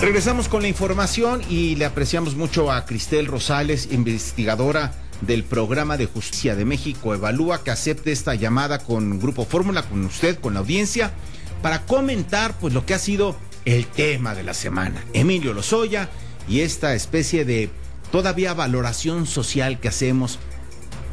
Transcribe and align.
Regresamos 0.00 0.48
con 0.48 0.62
la 0.62 0.68
información 0.68 1.42
y 1.50 1.76
le 1.76 1.84
apreciamos 1.84 2.34
mucho 2.34 2.72
a 2.72 2.86
Cristel 2.86 3.26
Rosales, 3.26 3.88
investigadora 3.92 4.94
del 5.20 5.44
programa 5.44 5.98
de 5.98 6.06
justicia 6.06 6.56
de 6.56 6.64
México 6.64 7.14
Evalúa, 7.14 7.62
que 7.62 7.70
acepte 7.70 8.10
esta 8.10 8.34
llamada 8.34 8.78
con 8.78 9.20
Grupo 9.20 9.44
Fórmula, 9.44 9.82
con 9.82 10.02
usted, 10.06 10.40
con 10.40 10.54
la 10.54 10.60
audiencia, 10.60 11.12
para 11.60 11.84
comentar 11.84 12.54
pues 12.58 12.72
lo 12.72 12.86
que 12.86 12.94
ha 12.94 12.98
sido 12.98 13.36
el 13.66 13.86
tema 13.86 14.34
de 14.34 14.42
la 14.42 14.54
semana. 14.54 15.04
Emilio 15.12 15.52
Lozoya 15.52 16.08
y 16.48 16.60
esta 16.60 16.94
especie 16.94 17.44
de 17.44 17.68
todavía 18.10 18.54
valoración 18.54 19.26
social 19.26 19.80
que 19.80 19.88
hacemos. 19.88 20.38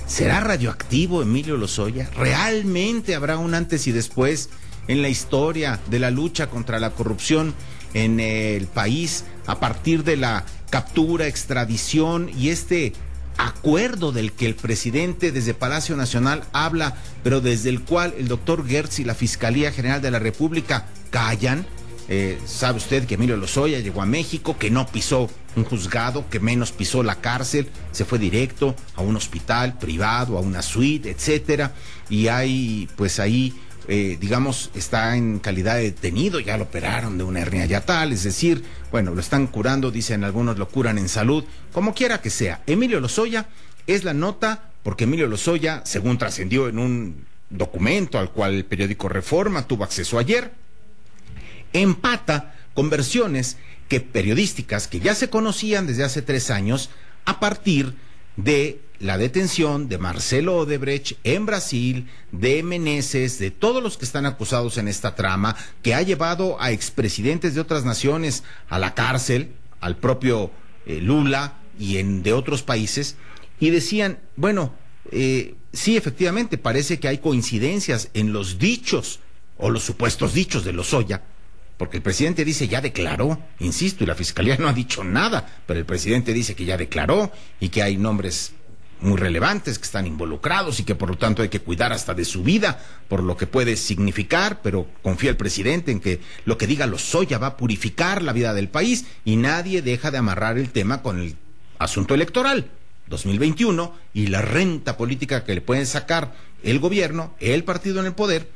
¿Será 0.05 0.39
radioactivo 0.39 1.21
Emilio 1.21 1.57
Lozoya? 1.57 2.09
¿Realmente 2.15 3.15
habrá 3.15 3.37
un 3.37 3.53
antes 3.53 3.85
y 3.87 3.91
después 3.91 4.49
en 4.87 5.01
la 5.01 5.09
historia 5.09 5.77
de 5.89 5.99
la 5.99 6.09
lucha 6.09 6.47
contra 6.49 6.79
la 6.79 6.91
corrupción? 6.91 7.53
En 7.93 8.19
el 8.19 8.67
país 8.67 9.25
a 9.45 9.59
partir 9.59 10.03
de 10.03 10.17
la 10.17 10.45
captura, 10.69 11.27
extradición 11.27 12.29
y 12.37 12.49
este 12.49 12.93
acuerdo 13.37 14.11
del 14.11 14.31
que 14.31 14.45
el 14.45 14.55
presidente 14.55 15.31
desde 15.31 15.53
Palacio 15.53 15.95
Nacional 15.95 16.43
habla, 16.53 16.95
pero 17.23 17.39
desde 17.41 17.69
el 17.69 17.81
cual 17.81 18.13
el 18.17 18.27
doctor 18.27 18.67
Gertz 18.67 18.99
y 18.99 19.03
la 19.03 19.15
Fiscalía 19.15 19.71
General 19.71 20.01
de 20.01 20.11
la 20.11 20.19
República 20.19 20.87
callan. 21.09 21.65
Eh, 22.09 22.39
sabe 22.45 22.77
usted 22.77 23.05
que 23.05 23.15
Emilio 23.15 23.35
Lozoya 23.35 23.79
llegó 23.79 24.01
a 24.01 24.05
México, 24.05 24.57
que 24.57 24.71
no 24.71 24.87
pisó 24.87 25.29
un 25.57 25.65
juzgado, 25.65 26.29
que 26.29 26.39
menos 26.39 26.71
pisó 26.71 27.03
la 27.03 27.15
cárcel, 27.15 27.69
se 27.91 28.05
fue 28.05 28.17
directo 28.17 28.75
a 28.95 29.01
un 29.01 29.17
hospital 29.17 29.77
privado, 29.77 30.37
a 30.37 30.41
una 30.41 30.61
suite, 30.61 31.09
etcétera, 31.09 31.73
y 32.09 32.27
hay 32.29 32.87
pues 32.95 33.19
ahí 33.19 33.53
eh, 33.87 34.17
digamos, 34.19 34.69
está 34.75 35.15
en 35.15 35.39
calidad 35.39 35.75
de 35.75 35.83
detenido, 35.83 36.39
ya 36.39 36.57
lo 36.57 36.65
operaron 36.65 37.17
de 37.17 37.23
una 37.23 37.39
hernia 37.39 37.65
yatal, 37.65 38.11
es 38.11 38.23
decir, 38.23 38.63
bueno, 38.91 39.13
lo 39.13 39.21
están 39.21 39.47
curando, 39.47 39.91
dicen 39.91 40.23
algunos 40.23 40.57
lo 40.57 40.67
curan 40.67 40.97
en 40.97 41.07
salud, 41.07 41.43
como 41.71 41.93
quiera 41.93 42.21
que 42.21 42.29
sea. 42.29 42.61
Emilio 42.67 42.99
Lozoya 42.99 43.47
es 43.87 44.03
la 44.03 44.13
nota 44.13 44.71
porque 44.83 45.05
Emilio 45.05 45.27
Lozoya, 45.27 45.81
según 45.85 46.17
trascendió 46.17 46.67
en 46.69 46.79
un 46.79 47.25
documento 47.49 48.19
al 48.19 48.31
cual 48.31 48.53
el 48.53 48.65
periódico 48.65 49.09
Reforma 49.09 49.67
tuvo 49.67 49.83
acceso 49.83 50.19
ayer, 50.19 50.51
empata 51.73 52.55
con 52.73 52.89
versiones 52.89 53.57
que 53.87 54.01
periodísticas 54.01 54.87
que 54.87 54.99
ya 54.99 55.15
se 55.15 55.29
conocían 55.29 55.87
desde 55.87 56.03
hace 56.03 56.21
tres 56.21 56.51
años 56.51 56.89
a 57.25 57.39
partir 57.39 57.95
de 58.35 58.79
la 58.99 59.17
detención 59.17 59.89
de 59.89 59.97
Marcelo 59.97 60.57
Odebrecht 60.57 61.17
en 61.23 61.45
Brasil, 61.45 62.07
de 62.31 62.63
Meneses, 62.63 63.39
de 63.39 63.51
todos 63.51 63.83
los 63.83 63.97
que 63.97 64.05
están 64.05 64.25
acusados 64.25 64.77
en 64.77 64.87
esta 64.87 65.15
trama, 65.15 65.55
que 65.83 65.93
ha 65.93 66.01
llevado 66.01 66.61
a 66.61 66.71
expresidentes 66.71 67.53
de 67.55 67.61
otras 67.61 67.85
naciones 67.85 68.43
a 68.69 68.79
la 68.79 68.93
cárcel, 68.93 69.53
al 69.79 69.97
propio 69.97 70.51
eh, 70.85 70.99
Lula 71.01 71.59
y 71.79 71.97
en, 71.97 72.23
de 72.23 72.33
otros 72.33 72.63
países, 72.63 73.15
y 73.59 73.69
decían, 73.69 74.19
bueno, 74.35 74.73
eh, 75.11 75.55
sí, 75.73 75.97
efectivamente, 75.97 76.57
parece 76.57 76.99
que 76.99 77.07
hay 77.07 77.19
coincidencias 77.19 78.09
en 78.13 78.33
los 78.33 78.57
dichos 78.57 79.19
o 79.57 79.69
los 79.69 79.83
supuestos 79.83 80.33
dichos 80.33 80.63
de 80.63 80.73
Lozoya, 80.73 81.23
porque 81.77 81.97
el 81.97 82.03
presidente 82.03 82.43
dice 82.43 82.67
ya 82.67 82.81
declaró, 82.81 83.39
insisto, 83.59 84.03
y 84.03 84.07
la 84.07 84.15
fiscalía 84.15 84.57
no 84.59 84.67
ha 84.67 84.73
dicho 84.73 85.03
nada, 85.03 85.61
pero 85.65 85.79
el 85.79 85.85
presidente 85.85 86.33
dice 86.33 86.55
que 86.55 86.65
ya 86.65 86.77
declaró 86.77 87.31
y 87.59 87.69
que 87.69 87.83
hay 87.83 87.97
nombres 87.97 88.53
muy 89.01 89.17
relevantes 89.17 89.77
que 89.77 89.85
están 89.85 90.07
involucrados 90.07 90.79
y 90.79 90.83
que 90.83 90.95
por 90.95 91.09
lo 91.09 91.17
tanto 91.17 91.41
hay 91.41 91.49
que 91.49 91.59
cuidar 91.59 91.93
hasta 91.93 92.13
de 92.13 92.25
su 92.25 92.43
vida 92.43 92.83
por 93.07 93.23
lo 93.23 93.37
que 93.37 93.47
puede 93.47 93.75
significar, 93.75 94.61
pero 94.61 94.87
confía 95.01 95.29
el 95.29 95.37
presidente 95.37 95.91
en 95.91 95.99
que 95.99 96.19
lo 96.45 96.57
que 96.57 96.67
diga 96.67 96.87
Lozoya 96.87 97.37
va 97.37 97.47
a 97.47 97.57
purificar 97.57 98.21
la 98.21 98.33
vida 98.33 98.53
del 98.53 98.69
país 98.69 99.05
y 99.25 99.35
nadie 99.35 99.81
deja 99.81 100.11
de 100.11 100.17
amarrar 100.17 100.57
el 100.57 100.69
tema 100.69 101.01
con 101.01 101.19
el 101.19 101.35
asunto 101.79 102.15
electoral 102.15 102.69
2021 103.07 103.93
y 104.13 104.27
la 104.27 104.41
renta 104.41 104.97
política 104.97 105.43
que 105.43 105.55
le 105.55 105.61
pueden 105.61 105.85
sacar 105.85 106.33
el 106.63 106.79
gobierno, 106.79 107.35
el 107.39 107.63
partido 107.63 107.99
en 107.99 108.07
el 108.07 108.13
poder, 108.13 108.49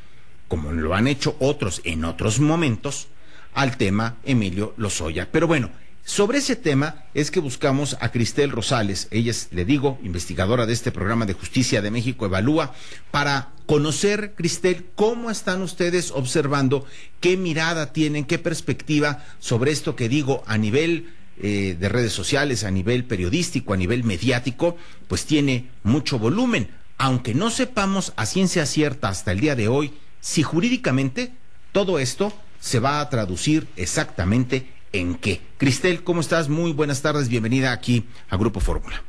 como 0.47 0.71
lo 0.71 0.95
han 0.95 1.07
hecho 1.07 1.35
otros 1.39 1.81
en 1.85 2.03
otros 2.05 2.39
momentos, 2.39 3.07
al 3.53 3.77
tema 3.77 4.17
Emilio 4.23 4.73
Lozoya. 4.77 5.29
Pero 5.31 5.47
bueno, 5.47 5.69
sobre 6.03 6.39
ese 6.39 6.55
tema 6.55 7.05
es 7.13 7.31
que 7.31 7.39
buscamos 7.39 7.95
a 8.01 8.11
Cristel 8.11 8.51
Rosales, 8.51 9.07
ella 9.11 9.31
es, 9.31 9.49
le 9.51 9.65
digo, 9.65 9.99
investigadora 10.03 10.65
de 10.65 10.73
este 10.73 10.91
programa 10.91 11.25
de 11.25 11.33
Justicia 11.33 11.81
de 11.81 11.91
México 11.91 12.25
Evalúa, 12.25 12.73
para 13.11 13.49
conocer, 13.67 14.33
Cristel, 14.35 14.85
cómo 14.95 15.29
están 15.29 15.61
ustedes 15.61 16.11
observando, 16.11 16.85
qué 17.19 17.37
mirada 17.37 17.93
tienen, 17.93 18.25
qué 18.25 18.39
perspectiva 18.39 19.23
sobre 19.39 19.71
esto 19.71 19.95
que 19.95 20.09
digo 20.09 20.43
a 20.47 20.57
nivel 20.57 21.13
eh, 21.41 21.77
de 21.79 21.89
redes 21.89 22.13
sociales, 22.13 22.63
a 22.63 22.71
nivel 22.71 23.05
periodístico, 23.05 23.73
a 23.73 23.77
nivel 23.77 24.03
mediático, 24.03 24.77
pues 25.07 25.25
tiene 25.25 25.69
mucho 25.83 26.19
volumen, 26.19 26.69
aunque 26.97 27.33
no 27.33 27.49
sepamos 27.49 28.13
a 28.15 28.25
ciencia 28.25 28.65
cierta 28.65 29.09
hasta 29.09 29.31
el 29.31 29.39
día 29.39 29.55
de 29.55 29.67
hoy 29.67 29.93
si 30.19 30.43
jurídicamente 30.43 31.33
todo 31.71 31.99
esto 31.99 32.31
se 32.59 32.79
va 32.79 33.01
a 33.01 33.09
traducir 33.09 33.67
exactamente 33.75 34.67
en 34.93 35.15
qué. 35.15 35.41
Cristel, 35.57 36.03
¿cómo 36.03 36.21
estás? 36.21 36.49
Muy 36.49 36.73
buenas 36.73 37.01
tardes, 37.01 37.29
bienvenida 37.29 37.71
aquí 37.71 38.05
a 38.29 38.37
Grupo 38.37 38.59
Fórmula. 38.59 39.01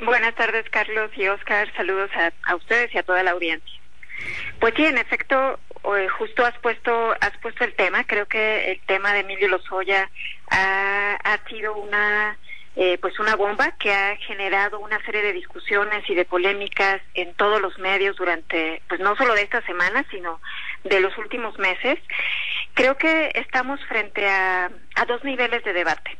Buenas 0.00 0.34
tardes, 0.34 0.68
Carlos 0.70 1.10
y 1.16 1.26
Oscar. 1.28 1.72
Saludos 1.76 2.10
a, 2.44 2.54
ustedes 2.54 2.94
y 2.94 2.98
a 2.98 3.02
toda 3.02 3.22
la 3.22 3.30
audiencia. 3.30 3.80
Pues 4.60 4.74
sí, 4.76 4.84
en 4.84 4.98
efecto, 4.98 5.58
eh, 5.96 6.08
justo 6.08 6.44
has 6.44 6.58
puesto 6.58 7.12
has 7.20 7.36
puesto 7.40 7.64
el 7.64 7.74
tema. 7.74 8.04
Creo 8.04 8.26
que 8.26 8.72
el 8.72 8.80
tema 8.86 9.12
de 9.12 9.20
Emilio 9.20 9.48
Lozoya 9.48 10.10
ha, 10.50 11.14
ha 11.22 11.48
sido 11.48 11.74
una 11.76 12.36
eh, 12.78 12.98
pues 13.00 13.18
una 13.18 13.36
bomba 13.36 13.72
que 13.78 13.90
ha 13.90 14.16
generado 14.16 14.78
una 14.80 15.02
serie 15.06 15.22
de 15.22 15.32
discusiones 15.32 16.08
y 16.10 16.14
de 16.14 16.26
polémicas 16.26 17.00
en 17.14 17.32
todos 17.32 17.58
los 17.58 17.78
medios 17.78 18.16
durante 18.16 18.82
pues 18.86 19.00
no 19.00 19.16
solo 19.16 19.34
de 19.34 19.42
esta 19.42 19.62
semana 19.62 20.04
sino 20.10 20.42
de 20.84 21.00
los 21.00 21.16
últimos 21.16 21.58
meses 21.58 21.98
creo 22.76 22.96
que 22.96 23.32
estamos 23.34 23.80
frente 23.86 24.28
a, 24.28 24.70
a 24.94 25.04
dos 25.06 25.24
niveles 25.24 25.64
de 25.64 25.72
debate 25.72 26.16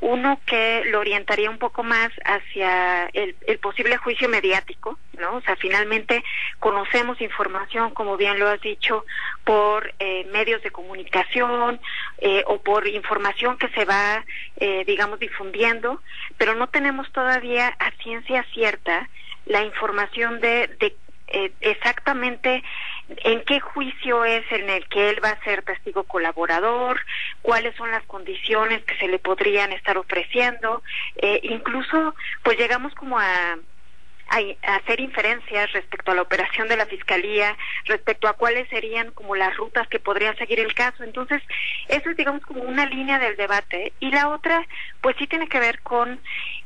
uno 0.00 0.40
que 0.46 0.84
lo 0.86 1.00
orientaría 1.00 1.50
un 1.50 1.58
poco 1.58 1.82
más 1.82 2.10
hacia 2.24 3.06
el, 3.12 3.34
posible 3.60 3.96
juicio 3.96 4.28
mediático, 4.28 4.98
¿no? 5.18 5.36
O 5.36 5.40
sea, 5.40 5.56
finalmente 5.56 6.22
conocemos 6.60 7.20
información, 7.20 7.92
como 7.92 8.16
bien 8.16 8.38
lo 8.38 8.48
has 8.48 8.60
dicho, 8.60 9.04
por 9.44 9.92
eh, 9.98 10.24
medios 10.30 10.62
de 10.62 10.70
comunicación 10.70 11.80
eh, 12.18 12.44
o 12.46 12.60
por 12.60 12.86
información 12.86 13.58
que 13.58 13.68
se 13.70 13.84
va, 13.84 14.24
eh, 14.56 14.84
digamos, 14.86 15.18
difundiendo, 15.18 16.00
pero 16.36 16.54
no 16.54 16.68
tenemos 16.68 17.10
todavía 17.10 17.74
a 17.78 17.90
ciencia 18.02 18.44
cierta 18.54 19.08
la 19.46 19.64
información 19.64 20.40
de, 20.40 20.68
de 20.78 20.94
exactamente 21.60 22.62
en 23.24 23.42
qué 23.42 23.60
juicio 23.60 24.24
es 24.24 24.44
en 24.50 24.68
el 24.68 24.86
que 24.88 25.10
él 25.10 25.24
va 25.24 25.30
a 25.30 25.44
ser 25.44 25.62
testigo 25.62 26.04
colaborador, 26.04 27.00
cuáles 27.42 27.74
son 27.76 27.90
las 27.90 28.04
condiciones 28.04 28.84
que 28.84 28.96
se 28.96 29.08
le 29.08 29.18
podrían 29.18 29.72
estar 29.72 29.96
ofreciendo, 29.98 30.82
eh, 31.16 31.40
incluso 31.42 32.14
pues 32.42 32.58
llegamos 32.58 32.94
como 32.94 33.18
a 33.18 33.56
a, 34.28 34.76
hacer 34.76 35.00
inferencias 35.00 35.72
respecto 35.72 36.12
a 36.12 36.14
la 36.14 36.22
operación 36.22 36.68
de 36.68 36.76
la 36.76 36.86
fiscalía, 36.86 37.56
respecto 37.86 38.28
a 38.28 38.34
cuáles 38.34 38.68
serían 38.68 39.10
como 39.12 39.34
las 39.34 39.56
rutas 39.56 39.88
que 39.88 39.98
podría 39.98 40.34
seguir 40.34 40.60
el 40.60 40.74
caso. 40.74 41.04
Entonces, 41.04 41.42
eso 41.88 42.10
es 42.10 42.16
digamos 42.16 42.42
como 42.42 42.62
una 42.62 42.86
línea 42.86 43.18
del 43.18 43.36
debate. 43.36 43.92
Y 44.00 44.10
la 44.10 44.28
otra, 44.28 44.66
pues 45.00 45.16
sí 45.18 45.26
tiene 45.26 45.48
que 45.48 45.60
ver 45.60 45.80
con 45.80 46.20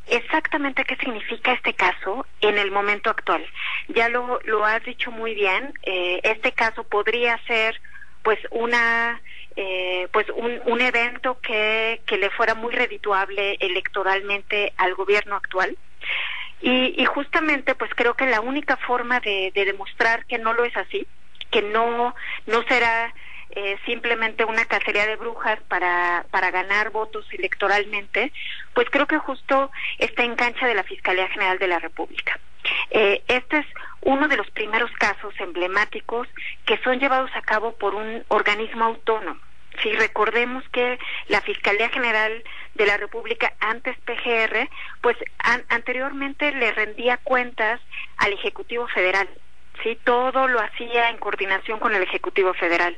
exactamente 0.09 0.85
qué 0.85 0.97
significa 0.97 1.53
este 1.53 1.75
caso 1.75 2.27
en 2.41 2.59
el 2.59 2.71
momento 2.71 3.11
actual. 3.11 3.45
Ya 3.89 4.09
lo, 4.09 4.41
lo 4.45 4.65
has 4.65 4.85
dicho 4.85 5.11
muy 5.11 5.35
bien, 5.35 5.73
eh, 5.83 6.21
este 6.25 6.53
caso 6.53 6.85
podría 6.85 7.39
ser 7.47 7.81
pues 8.23 8.39
una 8.51 9.21
eh, 9.57 10.09
pues 10.13 10.27
un, 10.31 10.61
un 10.65 10.81
evento 10.81 11.39
que, 11.41 12.01
que 12.07 12.17
le 12.17 12.31
fuera 12.31 12.55
muy 12.55 12.73
redituable 12.73 13.57
electoralmente 13.61 14.73
al 14.79 14.95
gobierno 14.95 15.37
actual 15.37 15.77
y, 16.63 17.05
justamente 17.07 17.75
pues 17.75 17.91
creo 17.95 18.15
que 18.15 18.27
la 18.27 18.41
única 18.41 18.77
forma 18.77 19.21
de, 19.21 19.51
demostrar 19.55 20.25
que 20.27 20.39
no 20.39 20.53
lo 20.53 20.65
es 20.65 20.77
así, 20.77 21.07
que 21.51 21.63
no, 21.63 22.15
no 22.47 22.63
será 22.65 23.13
eh, 23.51 23.77
simplemente 23.85 24.45
una 24.45 24.65
cacería 24.65 25.07
de 25.07 25.17
brujas 25.17 25.59
para, 25.69 26.25
para 26.31 26.51
ganar 26.51 26.91
votos 26.91 27.27
electoralmente, 27.33 28.33
pues 28.75 28.89
creo 28.91 29.07
que 29.07 29.19
justo 29.19 29.71
está 29.99 30.23
en 30.25 30.37
cancha 30.37 30.67
de 30.67 30.75
la 30.75 30.85
Fiscalía 30.85 31.29
General 31.29 31.59
de 31.59 31.67
la 31.67 31.79
República. 31.79 32.39
Eh, 32.91 33.23
este 33.27 33.59
es 33.59 33.67
uno 34.03 34.29
de 34.29 34.37
los 34.37 34.49
primeros 34.51 34.91
casos 34.93 35.35
emblemáticos 35.39 36.29
que 36.65 36.79
son 36.79 37.01
llevados 37.01 37.31
a 37.35 37.43
cabo 37.43 37.75
por 37.75 37.95
un 37.95 38.25
organismo 38.29 38.85
autónomo. 38.85 39.41
Si 39.83 39.91
recordemos 39.93 40.63
que 40.71 40.99
la 41.29 41.41
Fiscalía 41.41 41.89
General 41.89 42.45
de 42.75 42.87
la 42.87 42.97
República, 42.97 43.53
antes 43.61 43.97
PGR, 44.01 44.69
pues 45.01 45.17
anteriormente 45.69 46.53
le 46.53 46.73
rendía 46.73 47.19
cuentas 47.19 47.81
al 48.17 48.33
Ejecutivo 48.33 48.87
Federal. 48.89 49.29
¿Sí? 49.83 49.99
Todo 50.05 50.49
lo 50.49 50.61
hacía 50.61 51.11
en 51.11 51.19
coordinación 51.19 51.79
con 51.79 51.95
el 51.95 52.03
Ejecutivo 52.03 52.55
Federal. 52.55 52.97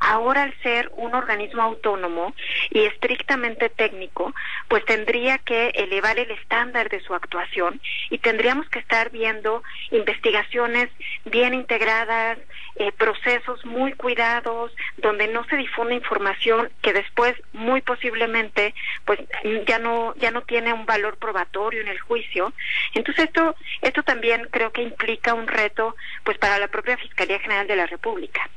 Ahora, 0.00 0.42
al 0.42 0.54
ser 0.62 0.90
un 0.96 1.14
organismo 1.14 1.62
autónomo 1.62 2.34
y 2.70 2.84
estrictamente 2.84 3.68
técnico, 3.68 4.34
pues 4.68 4.84
tendría 4.84 5.38
que 5.38 5.68
elevar 5.68 6.18
el 6.18 6.30
estándar 6.30 6.88
de 6.88 7.00
su 7.00 7.14
actuación 7.14 7.80
y 8.10 8.18
tendríamos 8.18 8.68
que 8.68 8.78
estar 8.78 9.10
viendo 9.10 9.62
investigaciones 9.90 10.90
bien 11.24 11.54
integradas, 11.54 12.38
eh, 12.76 12.92
procesos 12.92 13.64
muy 13.64 13.92
cuidados, 13.92 14.72
donde 14.96 15.28
no 15.28 15.44
se 15.44 15.56
difunde 15.56 15.94
información 15.94 16.70
que 16.82 16.92
después, 16.92 17.34
muy 17.52 17.80
posiblemente, 17.82 18.74
pues 19.04 19.20
ya 19.66 19.78
no, 19.78 20.14
ya 20.16 20.30
no 20.30 20.42
tiene 20.42 20.72
un 20.72 20.84
valor 20.84 21.16
probatorio 21.18 21.80
en 21.80 21.88
el 21.88 22.00
juicio. 22.00 22.52
Entonces, 22.94 23.26
esto, 23.26 23.54
esto 23.80 24.02
también 24.02 24.48
creo 24.50 24.72
que 24.72 24.82
implica 24.82 25.34
un 25.34 25.46
reto 25.46 25.94
pues 26.24 26.38
para 26.38 26.58
la 26.58 26.68
propia 26.68 26.96
Fiscalía 26.96 27.38
General 27.38 27.66
de 27.66 27.76
la 27.76 27.86
República. 27.86 28.50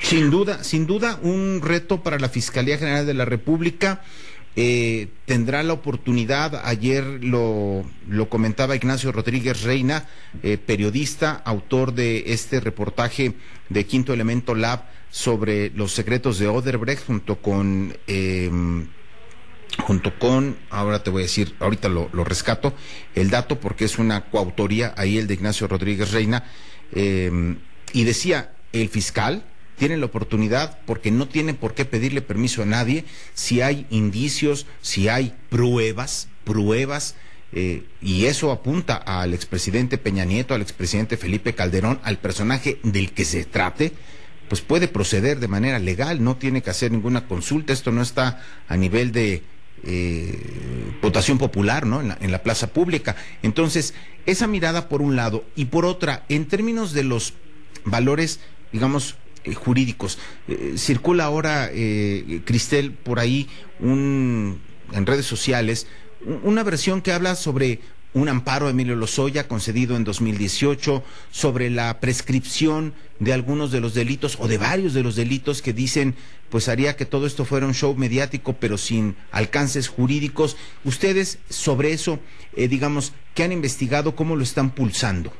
Sin 0.00 0.30
duda, 0.30 0.64
sin 0.64 0.86
duda, 0.86 1.18
un 1.22 1.60
reto 1.62 2.02
para 2.02 2.18
la 2.18 2.28
Fiscalía 2.28 2.78
General 2.78 3.06
de 3.06 3.14
la 3.14 3.24
República. 3.24 4.02
Eh, 4.54 5.08
tendrá 5.24 5.62
la 5.62 5.72
oportunidad, 5.72 6.60
ayer 6.66 7.04
lo, 7.24 7.84
comentaba 8.28 8.76
Ignacio 8.76 9.10
Rodríguez 9.10 9.62
Reina, 9.62 10.08
eh, 10.42 10.58
periodista, 10.58 11.40
autor 11.44 11.94
de 11.94 12.24
este 12.26 12.60
reportaje 12.60 13.32
de 13.70 13.86
Quinto 13.86 14.12
Elemento 14.12 14.54
Lab 14.54 14.84
sobre 15.08 15.70
los 15.70 15.92
secretos 15.92 16.38
de 16.38 16.48
Oderbrecht 16.48 17.06
junto 17.06 17.36
con... 17.36 17.96
Em, 18.06 18.88
junto 19.78 20.18
con, 20.18 20.56
ahora 20.70 21.02
te 21.02 21.10
voy 21.10 21.22
a 21.22 21.26
decir, 21.26 21.54
ahorita 21.60 21.88
lo, 21.88 22.10
lo, 22.12 22.24
rescato, 22.24 22.74
el 23.14 23.30
dato 23.30 23.58
porque 23.58 23.84
es 23.84 23.98
una 23.98 24.26
coautoría, 24.30 24.94
ahí 24.96 25.18
el 25.18 25.26
de 25.26 25.34
Ignacio 25.34 25.66
Rodríguez 25.66 26.12
Reina, 26.12 26.44
eh, 26.92 27.56
y 27.92 28.04
decía, 28.04 28.52
el 28.72 28.88
fiscal 28.88 29.44
tiene 29.76 29.96
la 29.96 30.06
oportunidad 30.06 30.78
porque 30.86 31.10
no 31.10 31.26
tiene 31.26 31.54
por 31.54 31.74
qué 31.74 31.84
pedirle 31.84 32.22
permiso 32.22 32.62
a 32.62 32.66
nadie 32.66 33.04
si 33.34 33.60
hay 33.60 33.86
indicios, 33.90 34.66
si 34.80 35.08
hay 35.08 35.34
pruebas, 35.48 36.28
pruebas, 36.44 37.16
eh, 37.54 37.84
y 38.00 38.26
eso 38.26 38.50
apunta 38.50 38.96
al 38.96 39.34
expresidente 39.34 39.98
Peña 39.98 40.24
Nieto, 40.24 40.54
al 40.54 40.62
expresidente 40.62 41.16
Felipe 41.16 41.54
Calderón, 41.54 42.00
al 42.02 42.18
personaje 42.18 42.78
del 42.82 43.12
que 43.12 43.24
se 43.24 43.44
trate, 43.44 43.92
pues 44.48 44.60
puede 44.60 44.88
proceder 44.88 45.38
de 45.40 45.48
manera 45.48 45.78
legal, 45.78 46.22
no 46.22 46.36
tiene 46.36 46.62
que 46.62 46.70
hacer 46.70 46.92
ninguna 46.92 47.26
consulta, 47.26 47.72
esto 47.72 47.90
no 47.90 48.02
está 48.02 48.42
a 48.68 48.76
nivel 48.76 49.12
de 49.12 49.42
eh, 49.84 50.38
votación 51.00 51.38
popular, 51.38 51.86
¿no? 51.86 52.00
En 52.00 52.08
la, 52.08 52.18
en 52.20 52.32
la, 52.32 52.42
plaza 52.42 52.68
pública. 52.68 53.16
Entonces, 53.42 53.94
esa 54.26 54.46
mirada 54.46 54.88
por 54.88 55.02
un 55.02 55.16
lado 55.16 55.44
y 55.56 55.66
por 55.66 55.84
otra, 55.84 56.24
en 56.28 56.46
términos 56.46 56.92
de 56.92 57.04
los 57.04 57.34
valores, 57.84 58.40
digamos, 58.72 59.16
eh, 59.44 59.54
jurídicos, 59.54 60.18
eh, 60.46 60.74
circula 60.76 61.24
ahora, 61.24 61.68
eh, 61.72 62.42
Cristel, 62.44 62.92
por 62.92 63.18
ahí 63.18 63.48
un, 63.80 64.60
en 64.92 65.04
redes 65.04 65.26
sociales, 65.26 65.88
una 66.44 66.62
versión 66.62 67.02
que 67.02 67.12
habla 67.12 67.34
sobre 67.34 67.80
un 68.14 68.28
amparo 68.28 68.66
a 68.66 68.70
Emilio 68.70 68.96
Lozoya 68.96 69.48
concedido 69.48 69.96
en 69.96 70.04
2018 70.04 71.02
sobre 71.30 71.70
la 71.70 72.00
prescripción 72.00 72.94
de 73.18 73.32
algunos 73.32 73.70
de 73.70 73.80
los 73.80 73.94
delitos 73.94 74.36
o 74.40 74.48
de 74.48 74.58
varios 74.58 74.94
de 74.94 75.02
los 75.02 75.16
delitos 75.16 75.62
que 75.62 75.72
dicen 75.72 76.14
pues 76.50 76.68
haría 76.68 76.96
que 76.96 77.06
todo 77.06 77.26
esto 77.26 77.46
fuera 77.46 77.66
un 77.66 77.74
show 77.74 77.94
mediático 77.96 78.54
pero 78.54 78.76
sin 78.76 79.16
alcances 79.30 79.88
jurídicos. 79.88 80.58
Ustedes 80.84 81.38
sobre 81.48 81.92
eso, 81.92 82.18
eh, 82.54 82.68
digamos, 82.68 83.14
¿qué 83.34 83.44
han 83.44 83.52
investigado? 83.52 84.14
¿Cómo 84.14 84.36
lo 84.36 84.42
están 84.42 84.70
pulsando? 84.70 85.32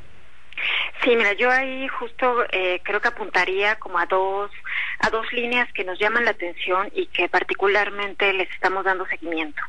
Sí, 1.04 1.10
mira, 1.16 1.32
yo 1.32 1.50
ahí 1.50 1.88
justo 1.88 2.44
eh, 2.52 2.80
creo 2.84 3.00
que 3.00 3.08
apuntaría 3.08 3.74
como 3.76 3.98
a 3.98 4.06
dos 4.06 4.50
a 5.00 5.10
dos 5.10 5.30
líneas 5.32 5.72
que 5.72 5.84
nos 5.84 5.98
llaman 5.98 6.24
la 6.24 6.32
atención 6.32 6.90
y 6.94 7.06
que 7.06 7.28
particularmente 7.28 8.32
les 8.32 8.50
estamos 8.50 8.84
dando 8.84 9.06
seguimiento. 9.06 9.62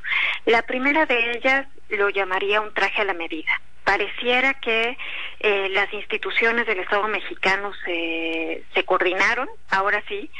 La 0.45 0.61
primera 0.63 1.05
de 1.05 1.31
ellas 1.31 1.67
lo 1.89 2.09
llamaría 2.09 2.61
un 2.61 2.73
traje 2.73 3.01
a 3.01 3.05
la 3.05 3.13
medida. 3.13 3.61
Pareciera 3.83 4.53
que 4.53 4.97
eh, 5.39 5.69
las 5.69 5.91
instituciones 5.93 6.65
del 6.65 6.79
Estado 6.79 7.07
mexicano 7.07 7.71
se, 7.83 8.63
se 8.73 8.85
coordinaron, 8.85 9.49
ahora 9.69 10.01
sí, 10.07 10.31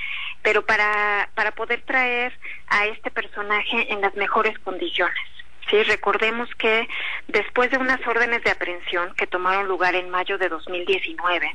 pero 0.42 0.66
para, 0.66 1.30
para 1.36 1.52
poder 1.52 1.82
traer 1.82 2.34
a 2.68 2.86
este 2.86 3.12
personaje 3.12 3.92
en 3.92 4.02
las 4.02 4.16
mejores 4.16 4.58
condiciones. 4.60 5.18
Sí, 5.70 5.82
recordemos 5.84 6.50
que 6.56 6.88
después 7.28 7.72
de 7.72 7.78
unas 7.78 8.06
órdenes 8.06 8.44
de 8.44 8.52
aprehensión 8.52 9.14
que 9.16 9.28
tomaron 9.28 9.68
lugar 9.68 9.96
en 9.96 10.10
mayo 10.10 10.38
de 10.38 10.50
2019, 10.50 11.52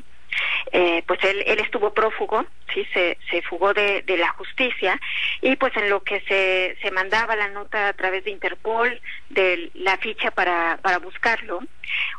eh, 0.73 1.03
pues 1.07 1.23
él, 1.25 1.43
él 1.47 1.61
estuvo 1.61 1.93
prófugo, 1.93 2.45
sí, 2.73 2.87
se, 2.93 3.17
fugó 3.43 3.73
de, 3.73 4.03
de 4.03 4.17
la 4.17 4.29
justicia 4.29 5.01
y 5.41 5.57
pues 5.57 5.77
en 5.77 5.89
lo 5.89 6.03
que 6.03 6.21
se, 6.23 6.77
se 6.83 6.91
mandaba 6.91 7.37
la 7.37 7.49
nota 7.49 7.89
a 7.89 7.93
través 7.93 8.25
de 8.25 8.31
Interpol, 8.31 9.01
de 9.31 9.71
la 9.75 9.97
ficha 9.99 10.31
para, 10.31 10.79
para 10.83 10.99
buscarlo, 10.99 11.61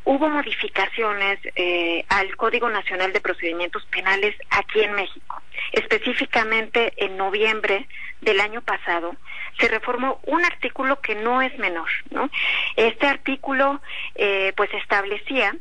hubo 0.06 0.30
modificaciones 0.30 1.39
eh, 1.56 2.06
al 2.10 2.36
Código 2.36 2.69
Nacional 2.69 3.13
de 3.13 3.21
Procedimientos 3.21 3.86
Penales 3.86 4.36
aquí 4.50 4.81
en 4.81 4.94
México. 4.94 5.42
Específicamente 5.71 6.94
en 6.98 7.18
noviembre 7.18 7.88
del 8.21 8.39
año 8.39 8.62
pasado 8.62 9.16
se 9.60 9.68
reformó 9.68 10.19
un 10.25 10.44
artículo 10.45 11.01
que 11.01 11.16
no 11.16 11.42
es 11.42 11.57
menor, 11.57 11.89
¿no? 12.12 12.30
Este 12.75 13.07
artículo 13.07 13.81
eh, 14.16 14.54
pues 14.56 14.74
establecía 14.74 15.56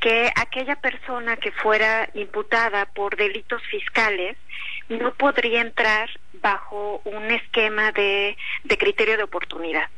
que 0.00 0.32
aquella 0.34 0.76
persona 0.76 1.36
que 1.36 1.52
fuera 1.52 2.08
imputada 2.14 2.86
por 2.86 3.16
delitos 3.16 3.62
fiscales 3.70 4.36
no 4.88 5.12
podría 5.14 5.60
entrar 5.60 6.08
bajo 6.42 7.02
un 7.04 7.30
esquema 7.30 7.92
de, 7.92 8.36
de 8.64 8.78
criterio 8.78 9.16
de 9.16 9.22
oportunidad. 9.22 9.88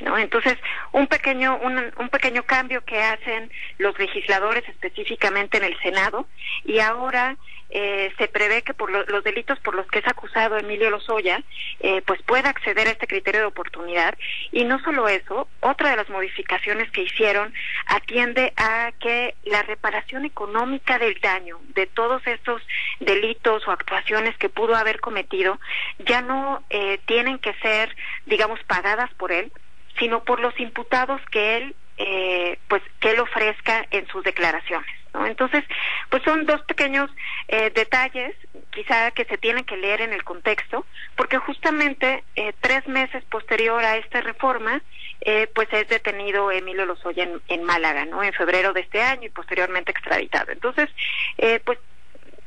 ¿No? 0.00 0.16
Entonces, 0.16 0.56
un 0.92 1.06
pequeño, 1.06 1.58
un, 1.58 2.08
pequeño 2.08 2.42
cambio 2.44 2.82
que 2.84 3.02
hacen 3.02 3.50
los 3.76 3.98
legisladores 3.98 4.66
específicamente 4.68 5.58
en 5.58 5.64
el 5.64 5.78
Senado 5.80 6.26
y 6.64 6.78
ahora 6.80 7.36
eh, 7.68 8.12
se 8.18 8.26
prevé 8.26 8.62
que 8.62 8.74
por 8.74 8.90
lo, 8.90 9.04
los 9.04 9.22
delitos 9.22 9.58
por 9.60 9.74
los 9.74 9.86
que 9.88 10.00
es 10.00 10.08
acusado 10.08 10.56
Emilio 10.56 10.90
Lozoya, 10.90 11.42
eh, 11.80 12.02
pues 12.04 12.20
pueda 12.22 12.48
acceder 12.48 12.88
a 12.88 12.90
este 12.90 13.06
criterio 13.06 13.42
de 13.42 13.46
oportunidad. 13.46 14.16
Y 14.52 14.64
no 14.64 14.82
solo 14.82 15.06
eso, 15.08 15.48
otra 15.60 15.90
de 15.90 15.96
las 15.96 16.08
modificaciones 16.08 16.90
que 16.90 17.02
hicieron 17.02 17.52
atiende 17.86 18.52
a 18.56 18.92
que 18.98 19.34
la 19.44 19.62
reparación 19.62 20.24
económica 20.24 20.98
del 20.98 21.20
daño 21.20 21.60
de 21.74 21.86
todos 21.86 22.26
estos 22.26 22.62
delitos 22.98 23.68
o 23.68 23.70
actuaciones 23.70 24.36
que 24.38 24.48
pudo 24.48 24.74
haber 24.74 25.00
cometido 25.00 25.60
ya 25.98 26.22
no 26.22 26.64
eh, 26.70 26.98
tienen 27.06 27.38
que 27.38 27.54
ser, 27.54 27.94
digamos, 28.26 28.58
pagadas 28.64 29.12
por 29.14 29.30
él, 29.30 29.52
sino 30.00 30.24
por 30.24 30.40
los 30.40 30.58
imputados 30.58 31.20
que 31.30 31.58
él, 31.58 31.76
eh, 31.98 32.58
pues, 32.66 32.82
que 32.98 33.10
él 33.10 33.20
ofrezca 33.20 33.86
en 33.92 34.08
sus 34.08 34.24
declaraciones. 34.24 34.90
¿no? 35.14 35.26
Entonces, 35.26 35.62
pues 36.08 36.22
son 36.24 36.46
dos 36.46 36.62
pequeños 36.62 37.10
eh, 37.48 37.70
detalles, 37.74 38.34
quizá 38.70 39.10
que 39.10 39.24
se 39.24 39.38
tienen 39.38 39.64
que 39.64 39.76
leer 39.76 40.00
en 40.00 40.12
el 40.12 40.24
contexto, 40.24 40.86
porque 41.16 41.38
justamente 41.38 42.24
eh, 42.36 42.52
tres 42.60 42.86
meses 42.88 43.22
posterior 43.24 43.84
a 43.84 43.96
esta 43.96 44.20
reforma, 44.20 44.82
eh, 45.20 45.48
pues 45.54 45.68
es 45.72 45.86
detenido 45.88 46.50
Emilio 46.50 46.86
Lozoya 46.86 47.24
en, 47.24 47.42
en, 47.48 47.64
Málaga, 47.64 48.06
¿no? 48.06 48.22
En 48.22 48.32
febrero 48.32 48.72
de 48.72 48.80
este 48.80 49.02
año 49.02 49.26
y 49.26 49.30
posteriormente 49.30 49.90
extraditado. 49.90 50.50
Entonces, 50.50 50.88
eh, 51.36 51.60
pues 51.64 51.78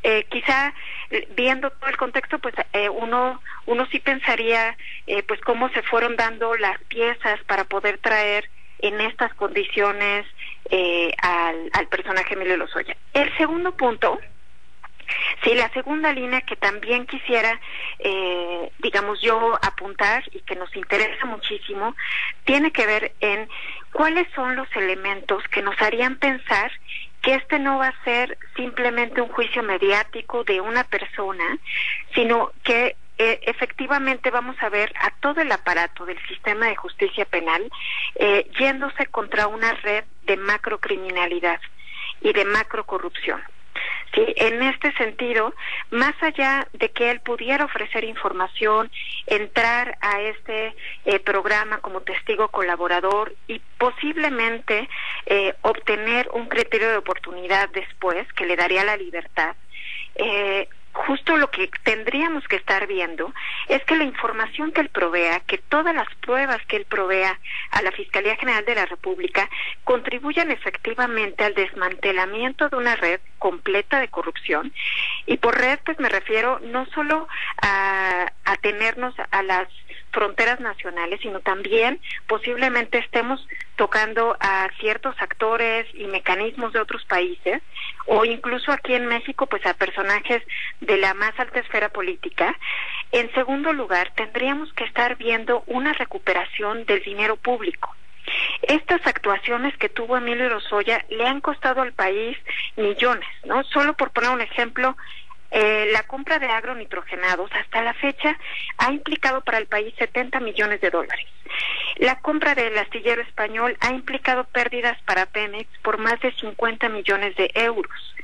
eh, 0.04 0.26
quizá 0.30 0.74
viendo 1.36 1.70
todo 1.72 1.90
el 1.90 1.98
contexto 1.98 2.40
pues 2.40 2.54
eh, 2.74 2.90
uno 2.90 3.42
uno 3.66 3.86
sí 3.92 4.00
pensaría 4.00 4.78
eh, 5.08 5.24
pues 5.24 5.40
cómo 5.42 5.70
se 5.70 5.82
fueron 5.84 6.16
dando 6.16 6.56
las 6.56 6.78
piezas 6.86 7.40
para 7.46 7.64
poder 7.66 7.98
traer 8.00 8.50
en 8.80 9.00
estas 9.02 9.34
condiciones 9.36 10.26
eh, 10.70 11.14
al, 11.22 11.70
al 11.74 11.88
personaje 11.88 12.34
Emilio 12.34 12.58
Lozoya. 12.58 12.98
El 13.14 13.36
segundo 13.38 13.76
punto 13.76 14.20
Sí, 15.44 15.54
la 15.56 15.70
segunda 15.74 16.14
línea 16.14 16.42
que 16.42 16.56
también 16.56 17.06
quisiera, 17.06 17.60
eh, 18.00 18.72
digamos 18.80 19.22
yo, 19.22 19.60
apuntar 19.62 20.24
y 20.32 20.40
que 20.42 20.56
nos 20.56 20.74
interesa 20.76 21.26
muchísimo, 21.26 21.96
tiene 22.46 22.72
que 22.72 22.86
ver 22.86 23.14
en 23.20 23.50
cuáles 23.92 24.28
son 24.34 24.56
los 24.56 24.68
elementos 24.76 25.44
que 25.50 25.62
nos 25.62 25.80
harían 25.82 26.18
pensar 26.18 26.72
que 27.24 27.36
este 27.36 27.58
no 27.58 27.80
va 27.80 27.88
a 27.88 28.04
ser 28.04 28.38
simplemente 28.56 29.22
un 29.22 29.30
juicio 29.30 29.64
mediático 29.64 30.44
de 30.44 30.60
una 30.62 30.84
persona, 30.84 31.58
sino 32.14 32.52
que 32.64 32.98
eh, 33.18 33.40
efectivamente 33.44 34.30
vamos 34.30 34.58
a 34.62 34.70
ver 34.70 34.94
a 35.00 35.10
todo 35.22 35.40
el 35.42 35.52
aparato 35.52 36.06
del 36.06 36.20
sistema 36.28 36.68
de 36.68 36.76
justicia 36.76 37.26
penal 37.26 37.72
eh, 38.16 38.50
yéndose 38.60 39.06
contra 39.06 39.48
una 39.48 39.72
red 39.74 40.04
de 40.26 40.36
macrocriminalidad 40.36 41.62
y 42.22 42.34
de 42.34 42.44
macrocorrupción. 42.44 43.42
¿Sí? 44.14 44.26
En 44.38 44.62
este 44.62 44.92
sentido, 44.94 45.54
más 45.92 46.14
allá 46.22 46.68
de 46.74 46.90
que 46.92 47.12
él 47.12 47.20
pudiera 47.22 47.66
ofrecer 47.66 48.04
información, 48.04 48.92
entrar 49.28 49.98
a 50.02 50.22
este 50.22 50.76
eh, 51.06 51.20
programa 51.20 51.80
como 51.80 52.02
testigo 52.02 52.48
colaborador 52.50 53.36
y 53.48 53.62
posiblemente 53.78 54.90
eh, 55.26 55.54
obtener 55.62 56.30
un 56.34 56.48
criterio 56.48 56.90
de 56.90 56.98
oportunidad 56.98 57.70
después 57.70 58.32
que 58.34 58.46
le 58.46 58.56
daría 58.56 58.84
la 58.84 58.98
libertad, 58.98 59.56
eh, 60.16 60.68
justo 60.94 61.38
lo 61.38 61.50
que 61.50 61.70
tendríamos 61.84 62.48
que 62.48 62.56
estar 62.56 62.88
viendo 62.88 63.34
es 63.68 63.84
que 63.84 63.96
la 63.96 64.04
información 64.04 64.72
que 64.72 64.82
él 64.82 64.90
provea, 64.90 65.40
que 65.42 65.58
todas 65.58 65.94
las 65.94 66.08
pruebas 66.16 66.64
que 66.68 66.78
él 66.78 66.86
provea 66.86 67.40
a 67.72 67.82
la 67.82 67.92
Fiscalía 67.92 68.36
General 68.36 68.64
de 68.64 68.76
la 68.76 68.86
República 68.86 69.50
contribuyan 69.84 70.52
efectivamente 70.52 71.44
al 71.44 71.56
desmantelamiento 71.56 72.70
de 72.70 72.78
una 72.78 72.96
red 72.96 73.20
completa 73.40 74.00
de 74.00 74.08
corrupción. 74.08 74.72
Y 75.26 75.38
por 75.38 75.58
red, 75.60 75.80
pues 75.84 76.00
me 76.00 76.10
refiero 76.10 76.60
no 76.60 76.86
solo 76.88 77.28
a, 77.62 78.32
a 78.46 78.58
tenernos 78.58 79.16
a 79.32 79.44
las 79.44 79.68
fronteras 80.14 80.60
nacionales, 80.60 81.20
sino 81.22 81.42
también 81.42 82.00
posiblemente 82.28 83.00
estemos 83.00 83.46
tocando 83.76 84.38
a 84.40 84.70
ciertos 84.80 85.16
actores 85.20 85.88
y 85.94 86.06
mecanismos 86.06 86.72
de 86.72 86.80
otros 86.80 87.04
países 87.06 87.62
o 88.06 88.24
incluso 88.24 88.72
aquí 88.72 88.94
en 88.94 89.08
México 89.08 89.48
pues 89.48 89.66
a 89.66 89.74
personajes 89.74 90.42
de 90.80 90.98
la 90.98 91.14
más 91.14 91.38
alta 91.40 91.60
esfera 91.60 91.90
política. 91.90 92.56
En 93.12 93.32
segundo 93.34 93.74
lugar, 93.74 94.12
tendríamos 94.16 94.72
que 94.74 94.86
estar 94.86 95.18
viendo 95.18 95.64
una 95.68 95.94
recuperación 95.94 96.86
del 96.86 97.02
dinero 97.04 97.36
público. 97.36 97.94
Estas 98.62 99.06
actuaciones 99.06 99.76
que 99.78 99.90
tuvo 99.90 100.18
Emilio 100.18 100.50
Lozoya 100.50 101.04
le 101.10 101.28
han 101.28 101.42
costado 101.42 101.82
al 101.82 101.92
país 101.92 102.38
millones, 102.78 103.28
¿no? 103.44 103.64
Solo 103.66 103.94
por 103.96 104.12
poner 104.12 104.30
un 104.30 104.42
ejemplo, 104.42 104.96
eh, 105.56 105.88
la 105.92 106.02
compra 106.04 106.40
de 106.40 106.48
agronitrogenados 106.48 107.52
hasta 107.54 107.84
la 107.84 107.94
fecha 107.94 108.36
ha 108.80 108.92
implicado 108.92 109.42
para 109.42 109.60
el 109.60 109.68
país 109.68 109.94
70 110.00 110.40
millones 110.40 110.82
de 110.82 110.90
dólares. 110.90 111.28
La 111.98 112.20
compra 112.22 112.56
del 112.56 112.76
astillero 112.76 113.22
español 113.22 113.78
ha 113.80 113.92
implicado 113.92 114.46
pérdidas 114.46 115.00
para 115.04 115.28
Pemex 115.28 115.70
por 115.84 116.00
más 116.00 116.20
de 116.22 116.34
50 116.34 116.90
millones 116.90 117.36
de 117.36 117.52
euros. 117.54 118.16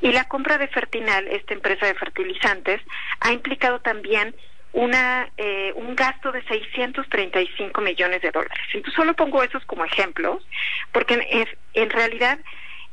Y 0.00 0.12
la 0.12 0.28
compra 0.28 0.58
de 0.58 0.68
Fertinal, 0.68 1.26
esta 1.26 1.54
empresa 1.54 1.86
de 1.86 1.94
fertilizantes, 1.94 2.80
ha 3.18 3.32
implicado 3.32 3.80
también 3.80 4.36
una, 4.72 5.28
eh, 5.38 5.72
un 5.74 5.96
gasto 5.96 6.30
de 6.30 6.42
635 6.44 7.80
millones 7.80 8.22
de 8.22 8.30
dólares. 8.30 8.64
Entonces 8.72 8.94
solo 8.94 9.14
pongo 9.14 9.42
esos 9.42 9.64
como 9.64 9.84
ejemplos, 9.84 10.46
porque 10.92 11.14
en, 11.14 11.48
en 11.74 11.90
realidad 11.90 12.38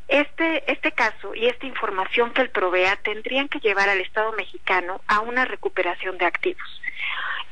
este, 0.07 0.71
este 0.71 0.91
caso 0.91 1.33
y 1.35 1.47
esta 1.47 1.65
información 1.65 2.31
que 2.31 2.41
él 2.41 2.49
provea 2.49 2.95
tendrían 2.97 3.47
que 3.49 3.59
llevar 3.59 3.89
al 3.89 4.01
Estado 4.01 4.31
mexicano 4.33 5.01
a 5.07 5.19
una 5.21 5.45
recuperación 5.45 6.17
de 6.17 6.25
activos. 6.25 6.81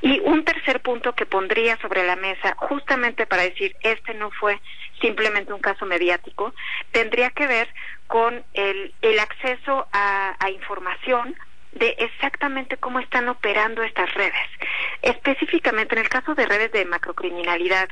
Y 0.01 0.19
un 0.21 0.43
tercer 0.43 0.81
punto 0.81 1.13
que 1.13 1.27
pondría 1.27 1.77
sobre 1.77 2.05
la 2.05 2.15
mesa, 2.15 2.55
justamente 2.57 3.27
para 3.27 3.43
decir, 3.43 3.75
este 3.81 4.15
no 4.15 4.31
fue 4.31 4.59
simplemente 4.99 5.53
un 5.53 5.61
caso 5.61 5.85
mediático, 5.85 6.53
tendría 6.91 7.29
que 7.29 7.47
ver 7.47 7.69
con 8.07 8.43
el, 8.53 8.93
el 9.01 9.19
acceso 9.19 9.87
a, 9.91 10.35
a 10.39 10.49
información 10.49 11.35
de 11.73 11.95
exactamente 11.99 12.77
cómo 12.77 12.99
están 12.99 13.29
operando 13.29 13.83
estas 13.83 14.13
redes. 14.13 14.49
Específicamente 15.01 15.95
en 15.95 16.01
el 16.01 16.09
caso 16.09 16.35
de 16.35 16.45
redes 16.45 16.71
de 16.71 16.85
macrocriminalidad, 16.85 17.89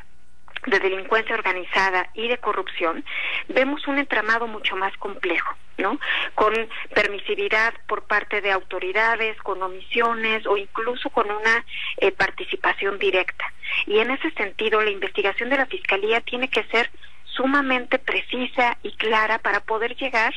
de 0.66 0.80
delincuencia 0.80 1.36
organizada 1.36 2.10
y 2.13 2.28
de 2.28 2.38
corrupción, 2.38 3.04
vemos 3.48 3.88
un 3.88 4.00
entramado 4.00 4.48
mucho 4.48 4.75
más 4.75 4.96
complejo, 4.98 5.56
¿no? 5.78 6.00
Con 6.36 6.54
permisividad 6.94 7.74
por 7.88 8.04
parte 8.04 8.42
de 8.42 8.51
autoridades, 8.51 9.38
con 9.42 9.62
omisiones 9.62 10.46
o 10.46 10.58
incluso 10.58 11.10
con 11.10 11.30
una 11.30 11.66
eh, 11.98 12.12
participación 12.12 13.00
directa. 13.00 13.46
Y 13.86 14.00
en 14.00 14.12
ese 14.12 14.32
sentido, 14.32 14.82
la 14.82 14.92
investigación 14.92 15.50
de 15.50 15.58
la 15.58 15.66
Fiscalía 15.66 16.22
tiene 16.22 16.50
que 16.50 16.63
ser 16.66 16.89
sumamente 17.25 18.00
precisa 18.00 18.78
y 18.84 18.92
clara 18.98 19.39
para 19.39 19.62
poder 19.62 19.96
llegar 19.96 20.34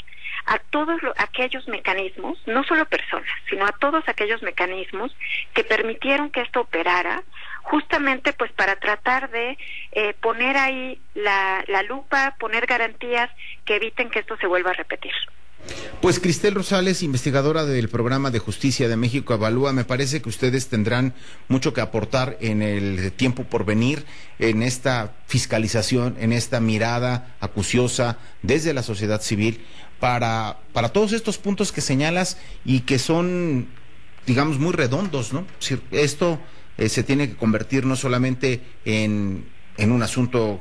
a 0.46 0.58
todos 0.58 1.00
aquellos 1.18 1.66
mecanismos, 1.68 2.38
no 2.46 2.64
solo 2.64 2.84
personas, 2.86 3.28
sino 3.48 3.66
a 3.66 3.72
todos 3.72 4.08
aquellos 4.08 4.42
mecanismos 4.42 5.14
que 5.54 5.64
permitieron 5.64 6.30
que 6.30 6.40
esto 6.40 6.60
operara, 6.60 7.22
justamente 7.62 8.32
pues 8.32 8.52
para 8.52 8.76
tratar 8.76 9.30
de 9.30 9.58
eh, 9.92 10.14
poner 10.20 10.56
ahí 10.56 11.00
la, 11.14 11.64
la 11.68 11.82
lupa, 11.82 12.36
poner 12.38 12.66
garantías 12.66 13.30
que 13.64 13.76
eviten 13.76 14.10
que 14.10 14.20
esto 14.20 14.36
se 14.38 14.46
vuelva 14.46 14.70
a 14.70 14.74
repetir. 14.74 15.12
Pues 16.00 16.18
Cristel 16.18 16.56
Rosales, 16.56 17.04
investigadora 17.04 17.64
del 17.64 17.88
programa 17.88 18.32
de 18.32 18.40
justicia 18.40 18.88
de 18.88 18.96
México 18.96 19.34
Evalúa, 19.34 19.72
me 19.72 19.84
parece 19.84 20.20
que 20.20 20.28
ustedes 20.28 20.68
tendrán 20.68 21.14
mucho 21.46 21.72
que 21.72 21.80
aportar 21.80 22.36
en 22.40 22.62
el 22.62 23.12
tiempo 23.12 23.44
por 23.44 23.64
venir, 23.64 24.04
en 24.40 24.64
esta 24.64 25.14
fiscalización, 25.26 26.16
en 26.18 26.32
esta 26.32 26.58
mirada 26.58 27.36
acuciosa 27.38 28.18
desde 28.42 28.74
la 28.74 28.82
sociedad 28.82 29.20
civil 29.20 29.64
para, 30.00 30.58
para 30.72 30.88
todos 30.88 31.12
estos 31.12 31.38
puntos 31.38 31.70
que 31.70 31.80
señalas 31.80 32.38
y 32.64 32.80
que 32.80 32.98
son, 32.98 33.68
digamos, 34.26 34.58
muy 34.58 34.72
redondos, 34.72 35.32
¿no? 35.32 35.46
Esto 35.92 36.40
eh, 36.78 36.88
se 36.88 37.02
tiene 37.02 37.28
que 37.28 37.36
convertir 37.36 37.84
no 37.84 37.96
solamente 37.96 38.60
en, 38.84 39.44
en 39.76 39.92
un 39.92 40.02
asunto 40.02 40.60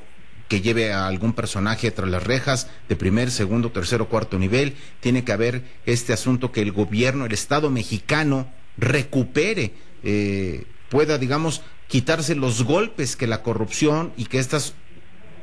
que 0.51 0.59
lleve 0.59 0.91
a 0.91 1.07
algún 1.07 1.31
personaje 1.31 1.91
tras 1.91 2.09
las 2.09 2.23
rejas 2.23 2.69
de 2.89 2.97
primer, 2.97 3.31
segundo, 3.31 3.71
tercero, 3.71 4.09
cuarto 4.09 4.37
nivel. 4.37 4.75
Tiene 4.99 5.23
que 5.23 5.31
haber 5.31 5.63
este 5.85 6.11
asunto 6.11 6.51
que 6.51 6.61
el 6.61 6.73
gobierno, 6.73 7.25
el 7.25 7.31
Estado 7.31 7.69
mexicano 7.69 8.51
recupere, 8.77 9.71
eh, 10.03 10.65
pueda, 10.89 11.17
digamos, 11.17 11.61
quitarse 11.87 12.35
los 12.35 12.63
golpes 12.63 13.15
que 13.15 13.27
la 13.27 13.43
corrupción 13.43 14.11
y 14.17 14.25
que 14.25 14.39
estas 14.39 14.73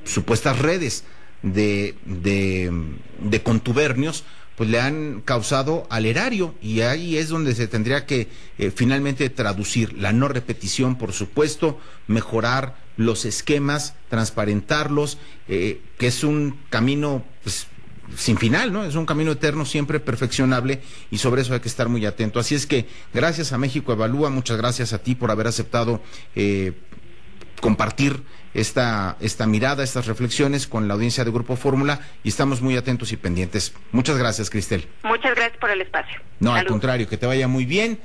supuestas 0.04 0.58
redes 0.58 1.04
de, 1.42 1.94
de, 2.04 2.70
de 3.18 3.42
contubernios 3.42 4.24
pues 4.58 4.68
le 4.68 4.80
han 4.80 5.22
causado 5.24 5.86
al 5.88 6.04
erario 6.04 6.52
y 6.60 6.80
ahí 6.80 7.16
es 7.16 7.28
donde 7.28 7.54
se 7.54 7.68
tendría 7.68 8.06
que 8.06 8.26
eh, 8.58 8.72
finalmente 8.74 9.30
traducir 9.30 9.92
la 9.92 10.12
no 10.12 10.26
repetición, 10.26 10.98
por 10.98 11.12
supuesto, 11.12 11.78
mejorar 12.08 12.76
los 12.96 13.24
esquemas, 13.24 13.94
transparentarlos, 14.08 15.18
eh, 15.46 15.80
que 15.96 16.08
es 16.08 16.24
un 16.24 16.58
camino 16.70 17.24
pues, 17.44 17.68
sin 18.16 18.36
final, 18.36 18.72
¿no? 18.72 18.84
Es 18.84 18.96
un 18.96 19.06
camino 19.06 19.30
eterno, 19.30 19.64
siempre 19.64 20.00
perfeccionable 20.00 20.82
y 21.12 21.18
sobre 21.18 21.42
eso 21.42 21.54
hay 21.54 21.60
que 21.60 21.68
estar 21.68 21.88
muy 21.88 22.04
atento. 22.04 22.40
Así 22.40 22.56
es 22.56 22.66
que 22.66 22.88
gracias 23.14 23.52
a 23.52 23.58
México 23.58 23.92
Evalúa, 23.92 24.28
muchas 24.28 24.56
gracias 24.56 24.92
a 24.92 24.98
ti 24.98 25.14
por 25.14 25.30
haber 25.30 25.46
aceptado 25.46 26.02
eh, 26.34 26.72
compartir 27.60 28.24
esta, 28.60 29.16
esta 29.20 29.46
mirada, 29.46 29.84
estas 29.84 30.06
reflexiones 30.06 30.66
con 30.66 30.88
la 30.88 30.94
audiencia 30.94 31.24
de 31.24 31.30
Grupo 31.30 31.56
Fórmula 31.56 32.00
y 32.22 32.28
estamos 32.28 32.60
muy 32.60 32.76
atentos 32.76 33.12
y 33.12 33.16
pendientes. 33.16 33.74
Muchas 33.92 34.18
gracias, 34.18 34.50
Cristel. 34.50 34.88
Muchas 35.04 35.34
gracias 35.34 35.58
por 35.58 35.70
el 35.70 35.80
espacio. 35.80 36.20
No, 36.40 36.54
al 36.54 36.66
contrario, 36.66 37.08
que 37.08 37.16
te 37.16 37.26
vaya 37.26 37.48
muy 37.48 37.64
bien. 37.64 37.98